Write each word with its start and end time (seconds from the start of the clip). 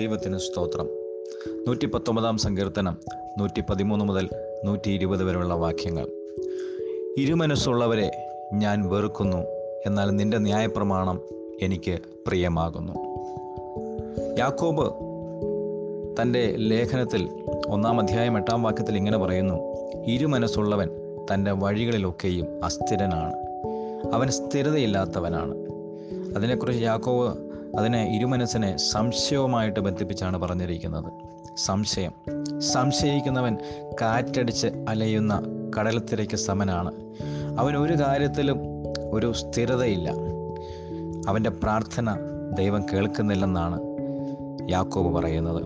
ദൈവത്തിന് 0.00 0.38
സ്തോത്രം. 0.38 0.86
നൂറ്റി 1.66 1.86
പത്തൊമ്പതാം 1.86 2.38
സങ്കീർത്തനം 2.38 2.98
നൂറ്റി 3.38 3.60
പതിമൂന്ന് 3.60 4.04
മുതൽ 4.04 4.28
നൂറ്റി 4.64 4.90
ഇരുപത് 4.90 5.24
വരെയുള്ള 5.24 5.54
വാക്യങ്ങൾ. 5.54 6.08
ഇരുമനസ്സുള്ളവരെ 7.18 8.10
ഞാൻ 8.52 8.88
വെറുക്കുന്നു 8.88 9.38
എന്നാൽ 9.86 10.10
നിന്റെ 10.10 10.38
ന്യായപ്രമാണം 10.38 11.20
എനിക്ക് 11.62 11.98
പ്രിയമാകുന്നു. 12.26 12.92
യാക്കോബ് 14.38 14.94
തന്റെ 16.22 16.54
ലേഖനത്തിൽ 16.56 17.28
ഒന്നാം 17.68 18.00
അധ്യായം 18.00 18.36
എട്ടാം 18.36 18.62
വാക്യത്തിൽ 18.62 18.96
ഇങ്ങനെ 18.96 19.18
പറയുന്നു 19.18 19.54
ഇരുമനസ്സുള്ളവൻ 20.06 20.90
തന്റെ 21.34 21.52
വഴികളിലൊക്കെയും 21.52 22.64
അസ്ഥിരനാണ്. 22.64 23.34
അവൻ 24.14 24.28
സ്ഥിരതയില്ലാത്തവനാണ്. 24.28 25.54
അതിനെക്കുറിച്ച് 26.36 26.82
യാക്കോവ് 26.82 27.49
അതിനെ 27.78 28.16
ഇരുമനസ്സിനെ 28.16 28.76
സംശയവുമായിട്ട് 28.76 29.80
ബന്ധിപ്പിച്ചാണ് 29.80 30.36
പറഞ്ഞിരിക്കുന്നത്. 30.36 31.12
സംശയം. 31.56 32.12
സംശയിക്കുന്നവൻ 32.60 33.58
കാറ്റടിച്ച് 34.02 34.66
അലയുന്ന 34.88 35.42
കടൽത്തിരയ്ക്ക് 35.78 36.34
സമനാണ്. 36.34 36.92
അവൻ 37.58 37.76
ഒരു 37.76 37.92
കാര്യത്തിലും 37.92 38.60
ഒരു 39.10 39.32
സ്ഥിരതയില്ല. 39.32 40.12
അവന്റെ 41.28 41.50
പ്രാർത്ഥന 41.50 42.16
ദൈവം 42.58 42.86
കേൾക്കുന്നില്ലെന്നാണ് 42.92 43.80
യാക്കോബ് 44.70 45.14
പറയുന്നത്. 45.14 45.64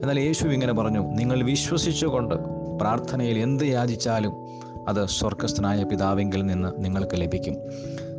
എന്നാൽ 0.00 0.20
യേശു 0.20 0.44
ഇങ്ങനെ 0.44 0.72
പറഞ്ഞു 0.72 1.00
നിങ്ങൾ 1.00 1.42
വിശ്വസിച്ചുകൊണ്ട് 1.42 2.34
പ്രാർത്ഥനയിൽ 2.80 3.38
എന്ത് 3.38 3.64
യാചിച്ചാലും 3.64 4.32
അത് 4.88 5.06
സ്വർഗസ്ഥനായ 5.06 5.82
പിതാവിങ്കിൽ 5.82 6.46
നിന്ന് 6.46 6.84
നിങ്ങൾക്ക് 6.84 7.20
ലഭിക്കും. 7.20 7.56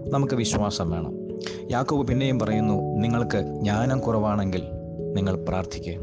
നമുക്ക് 0.10 0.34
വിശ്വാസം 0.34 0.90
വേണം. 0.90 1.29
യാക്കോബ് 1.72 2.08
പിന്നെയും 2.08 2.40
പറയുന്നു 2.40 2.74
നിങ്ങൾക്ക് 2.74 3.38
ജ്ഞാനം 3.38 4.00
കുറവാണെങ്കിൽ 4.00 4.64
നിങ്ങൾ 5.14 5.36
പ്രാർത്ഥിക്കുക 5.36 5.94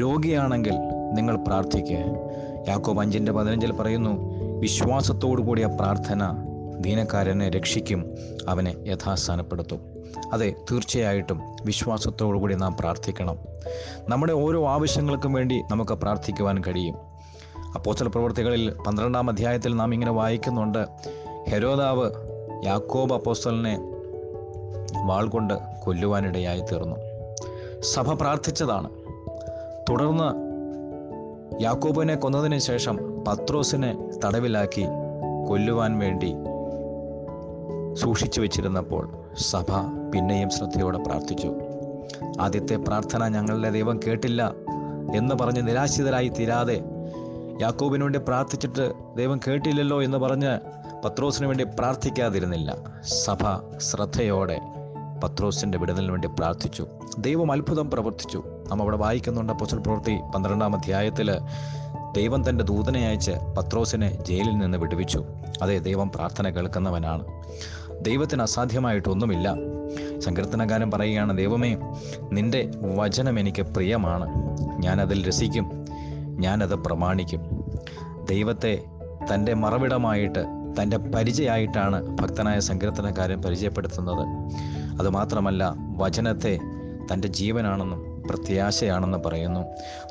രോഗിയാണെങ്കിൽ 0.00 0.72
നിങ്ങൾ 1.12 1.36
പ്രാർത്ഥിക്കുക 1.36 1.96
യാക്കോബ് 2.68 3.00
അഞ്ചിന്റെ 3.00 3.32
പതിനഞ്ചിൽ 3.32 3.72
പറയുന്നു 3.72 4.10
വിശ്വാസത്തോടു 4.58 5.42
കൂടിയ 5.42 5.66
പ്രാർത്ഥന 5.66 6.44
ദീനക്കാരനെ 6.80 7.50
രക്ഷിക്കും 7.50 8.14
അവനെ 8.48 8.74
യഥാസ്ഥാനപ്പെടുത്തും. 8.86 9.80
അതെ 10.32 10.54
തീർച്ചയായിട്ടും 10.70 11.40
കൂടി 12.40 12.54
നാം 12.54 12.76
പ്രാർത്ഥിക്കണം. 12.80 13.38
നമ്മുടെ 14.08 14.32
ഓരോ 14.32 14.68
ആവശ്യങ്ങൾക്കും 14.68 15.32
വേണ്ടി 15.32 15.62
നമുക്ക് 15.70 15.92
പ്രാർത്ഥിക്കുവാൻ 15.92 16.62
കഴിയും. 16.66 16.94
അപ്പോസ്റ്റൽ 17.74 18.08
പ്രവർത്തികളിൽ 18.08 18.74
പന്ത്രണ്ടാം 18.86 19.30
അധ്യായത്തിൽ 19.30 19.76
നാം 19.76 19.94
ഇങ്ങനെ 19.94 20.12
വായിക്കുന്നുണ്ട് 20.12 20.86
ഹെരോദാവ് 21.48 22.10
യാക്കോബ് 22.66 23.14
അപ്പോസ്റ്റലിനെ 23.14 23.93
വാൾ 25.06 25.28
കൊണ്ട് 25.28 25.54
കൊല്ലുവാനിടയായി 25.84 26.60
തീർന്നു. 26.60 26.96
സഭ 27.80 28.22
പ്രാർത്ഥിച്ചതാണ്. 28.22 28.90
തുടർന്ന് 29.90 30.44
യാക്കോബിനെ 31.62 32.14
കൊന്നതിന് 32.14 32.58
ശേഷം 32.58 33.24
പത്രോസിനെ 33.28 34.10
തടവിലാക്കി 34.24 34.84
കൊല്ലുവാൻ 35.48 35.98
വേണ്ടി 35.98 36.34
സൂക്ഷിച്ചു 37.94 38.40
വെച്ചിരുന്നപ്പോൾ 38.40 39.08
സഭ 39.38 39.66
പിന്നെയും 40.14 40.50
ശ്രദ്ധയോടെ 40.50 40.98
പ്രാർത്ഥിച്ചു. 40.98 41.54
ആദ്യത്തെ 42.40 42.76
പ്രാർത്ഥന 42.76 43.28
ഞങ്ങളുടെ 43.28 43.70
ദൈവം 43.70 44.00
കേട്ടില്ല 44.06 44.52
എന്ന് 45.14 45.34
പറഞ്ഞ് 45.34 45.68
നിരാശിതരായി 45.68 46.28
തീരാതെ 46.28 46.82
യാക്കോബിന് 47.60 48.02
വേണ്ടി 48.02 48.18
പ്രാർത്ഥിച്ചിട്ട് 48.18 48.92
ദൈവം 49.16 49.40
കേട്ടില്ലല്ലോ 49.48 50.02
എന്ന് 50.02 50.18
പറഞ്ഞ് 50.18 50.58
പത്രോസിന് 51.04 51.46
വേണ്ടി 51.46 51.64
പ്രാർത്ഥിക്കാതിരുന്നില്ല. 51.64 52.76
സഭ 53.02 53.76
ശ്രദ്ധയോടെ 53.78 54.60
പത്രോസിന്റെ 55.24 55.78
വിടുതലിന് 55.78 56.10
വേണ്ടി 56.10 56.28
പ്രാർത്ഥിച്ചു. 56.28 56.86
ദൈവം 57.18 57.52
അത്ഭുതം 57.52 57.90
പ്രവർത്തിച്ചു. 57.90 58.44
നാം 58.68 58.82
അവിടെ 58.82 58.96
വായിക്കുന്നുണ്ട് 58.96 59.52
അപ്പോസ്റ്റൽ 59.52 59.78
പ്രവൃത്തി 59.78 60.18
പന്ത്രണ്ടാം 60.34 60.76
അധ്യായത്തിൽ 60.76 61.38
ദൈവം 62.12 62.48
തന്റെ 62.48 62.64
ദൂതനെ 62.64 63.06
അയച്ച് 63.06 63.30
പത്രോസിനെ 63.30 64.24
ജയിലിൽ 64.24 64.58
നിന്ന് 64.58 64.78
വിടുവിച്ചു. 64.78 65.24
അതെ 65.62 65.78
ദൈവം 65.78 66.10
പ്രാർത്ഥന 66.10 66.48
കേൾക്കുന്നവനാണ്. 66.48 67.24
ദൈവത്തിന് 68.00 68.42
അസാധ്യമായിട്ടൊന്നുമില്ല. 68.42 69.54
സങ്കീർത്തനകാരൻ 70.20 70.90
പറയുകയാണ് 70.90 71.38
ദൈവമേ 71.38 71.76
നിന്റെ 72.32 72.70
വചനം 72.96 73.40
എനിക്ക് 73.40 73.62
പ്രിയമാണ്. 73.62 74.58
ഞാനതിൽ 74.78 75.28
രസിക്കും. 75.28 75.84
ഞാനത് 76.40 76.74
പ്രമാണിക്കും. 76.74 77.64
ദൈവത്തെ 78.30 78.84
തന്റെ 79.34 79.54
മറവിടമായിട്ട് 79.54 80.44
തന്റെ 80.82 80.96
പരിചയമായിട്ടാണ് 80.96 82.16
ഭക്തനായ 82.16 82.58
സങ്കീർത്തനക്കാരൻ 82.60 83.42
പരിചയപ്പെടുത്തുന്നത്. 83.42 84.26
അതുമാത്രമല്ല 85.00 85.74
വചനത്തെ 85.96 86.58
തന്റെ 87.12 87.28
ജീവനാണെന്നും 87.28 88.22
പ്രത്യാശയാണെന്ന് 88.30 89.18
പറയുന്നു. 89.18 89.60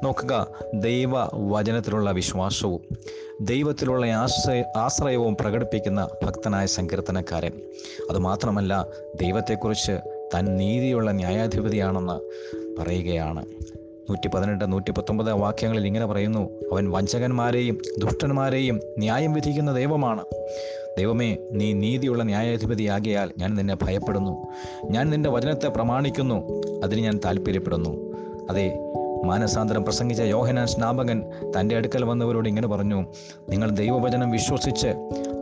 നോക്കുക 0.03 0.47
ദൈവ 0.73 1.11
വചനത്തിലുള്ള 1.33 2.11
വിശ്വാസവും 2.11 2.81
ദൈവത്തിലുള്ള 3.41 4.05
ആശ്രയ 4.05 4.63
ആശ്രയവും 4.77 5.37
പ്രകടിപ്പിക്കുന്ന 5.41 6.07
ഭക്തനായ 6.23 6.65
സങ്കീർത്തനക്കാരൻ. 6.65 7.51
അതുമാത്രമല്ല 8.09 8.87
ദൈവത്തെക്കുറിച്ച് 9.15 9.99
താൻ 10.33 10.45
നീതിയുള്ള 10.45 11.11
ന്യായാധിപതിയാണെന്ന് 11.11 12.17
പറയുകയാണ്. 12.79 13.45
നൂറ്റി 14.09 14.27
പതിനെട്ട് 14.27 14.71
നൂറ്റി 14.71 14.91
പത്തൊമ്പത് 14.91 15.33
വാക്യങ്ങളിൽ 15.33 15.87
ഇങ്ങനെ 15.87 16.05
പറയുന്നു. 16.05 16.49
അവൻ 16.71 16.91
വഞ്ചകന്മാരെയും 16.91 17.77
ദുഷ്ടന്മാരെയും 17.97 18.79
ന്യായം 18.97 19.33
വിധിക്കുന്ന 19.33 19.73
ദൈവമാണ്. 19.73 20.23
ദൈവമേ 20.97 21.37
നീ 21.51 21.73
നീതിയുള്ള 21.73 22.23
ന്യായാധിപതിയാകിയാൽ 22.23 23.31
ഞാൻ 23.37 23.55
നിന്നെ 23.55 23.75
ഭയപ്പെടുന്നു. 23.81 24.47
ഞാൻ 24.89 25.09
നിന്റെ 25.09 25.29
വചനത്തെ 25.29 25.67
പ്രമാണിക്കുന്നു. 25.67 26.63
അതിന് 26.83 27.01
ഞാൻ 27.01 27.19
താല്പര്യപ്പെടുന്നു 27.25 28.13
അതെ 28.49 28.89
മാനസാന്തരം 29.25 29.83
പ്രസംഗിച്ച 29.83 30.21
യോഹനാൻ 30.21 30.67
സ്നാപകൻ 30.67 31.23
തന്റെ 31.59 31.75
അടുക്കൽ 31.75 32.03
വന്നവരോട് 32.05 32.49
ഇങ്ങനെ 32.49 32.67
പറഞ്ഞു 32.67 33.05
നിങ്ങൾ 33.49 33.69
ദൈവവചനം 33.69 34.31
വിശ്വസിച്ച് 34.31 34.87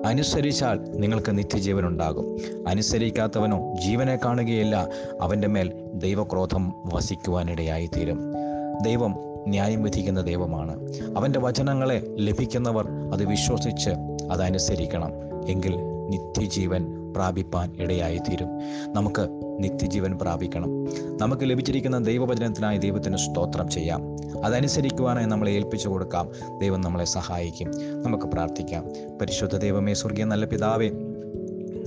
അനുസരിച്ചാൽ 0.05 0.79
നിങ്ങൾക്ക് 0.81 1.37
നിത്യജീവൻ 1.37 1.85
ഉണ്ടാകും 1.85 2.37
അനുസരിക്കാത്തവനോ 2.67 3.75
ജീവനെ 3.85 4.19
കാണുകയില്ല. 4.25 4.87
അവന്റെ 5.21 5.47
മേൽ 5.47 5.71
ദൈവക്രോധം 5.93 6.73
വസിക്കുവാനിടയായി 6.93 7.89
തീരും 7.97 8.40
ദൈവം 8.83 9.15
ന്യായം 9.47 9.83
വിധിക്കുന്ന 9.83 10.21
ദൈവമാണ്. 10.21 10.93
അവന്റെ 11.17 11.39
വചനങ്ങളെ 11.39 12.15
ലഭിക്കുന്നവർ 12.17 12.87
അത് 13.13 13.25
വിശ്വസിച്ച് 13.25 13.89
അതനുസരിക്കണം 14.31 15.11
എങ്കിൽ 15.49 15.75
നിത്യജീവൻ 16.09 17.13
പ്രാപിപ്പാൻ 17.15 17.75
ഇടയായിത്തീരും. 17.79 18.47
നമുക്ക് 18.93 19.27
നിത്യജീവൻ 19.59 20.17
പ്രാപിക്കണം. 20.21 20.85
നമുക്ക് 21.17 21.49
ലഭിച്ചിരിക്കുന്ന 21.49 22.03
ദൈവവചനത്തിനായി 22.03 22.77
ദൈവത്തിന് 22.77 23.17
സ്തോത്രം 23.17 23.69
ചെയ്യാം. 23.69 24.01
അതനുസരിക്കുവാനായി 24.45 25.25
നമ്മളെ 25.25 25.51
ഏൽപ്പിച്ചു 25.51 25.89
കൊടുക്കാം. 25.89 26.29
ദൈവം 26.59 26.81
നമ്മളെ 26.81 27.05
സഹായിക്കും. 27.05 27.71
നമുക്ക് 28.01 28.25
പ്രാർത്ഥിക്കാം. 28.25 28.85
പരിശുദ്ധ 29.21 29.57
ദൈവമേ 29.57 29.93
സ്വർഗീയ 29.93 30.23
നല്ല 30.23 30.45
പിതാവേ 30.45 30.89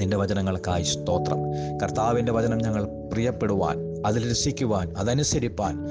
നിന്റെ 0.01 0.17
വചനങ്ങൾക്കായി 0.17 0.83
സ്തോത്രം. 0.83 1.39
കർത്താവിന്റെ 1.83 2.33
വചനം 2.33 2.59
ഞങ്ങൾ 2.59 2.85
പ്രിയപ്പെടുവാൻ 3.13 3.84
അതിൽ 4.05 4.31
രസിക്കുവാൻ 4.31 4.95
അതനുസരിപ്പാൻ 4.99 5.89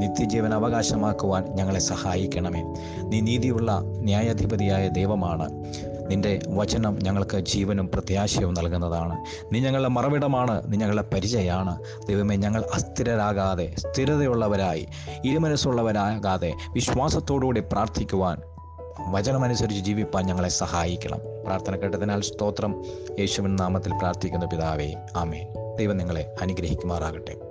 നിത്യജീവൻ 0.00 0.54
അവകാശമാക്കുവാൻ 0.54 1.44
ഞങ്ങളെ 1.44 1.78
സഹായിക്കണമേ. 1.78 2.62
നീ 3.02 3.20
നീതിയുള്ള 3.20 3.80
ന്യായാധിപതിയായ 3.84 4.88
ദൈവമാണ്. 4.88 5.64
നിന്റെ 6.10 6.40
വചനം 6.48 6.98
ഞങ്ങൾക്ക് 7.02 7.36
ജീവനും 7.36 7.90
പ്രത്യാശയും 7.94 8.54
നൽകുന്നതാണ്. 8.54 9.24
നീ 9.52 9.60
ഞങ്ങളുടെ 9.60 9.88
മറവിടമാണ് 9.88 10.72
നീ 10.72 10.78
ഞങ്ങളുടെ 10.78 11.04
പരിചയമാണ്. 11.14 11.82
ദൈവമേ 12.08 12.36
ഞങ്ങൾ 12.36 12.64
അസ്ഥിരരാകാതെ 12.74 13.74
സ്ഥിരതയുള്ളവരായി 13.78 14.88
ഇരുമനസ്സുള്ളവരാകാതെ 15.24 16.54
വിശ്വാസത്തോടുകൂടി 16.72 17.60
പ്രാർത്ഥിക്കുവാൻ 17.60 18.40
വചനമനുസരിച്ച് 19.10 19.84
ജീവിപ്പാൻ 19.84 20.26
ഞങ്ങളെ 20.26 20.48
സഹായിക്കണം. 20.48 21.18
പ്രാർത്ഥന 21.46 21.76
കേട്ടതിനാൽ 21.76 22.20
സ്തോത്രം. 22.20 22.84
യേശുവിൻ 23.18 23.56
നാമത്തിൽ 23.56 23.92
പ്രാർത്ഥിക്കുന്ന 23.98 24.44
പിതാവേ. 24.44 24.94
ആമേൻ. 25.16 25.76
ദൈവം 25.76 25.96
നിങ്ങളെ 25.96 26.34
അനുഗ്രഹിക്കുമാറാകട്ടെ. 26.42 27.45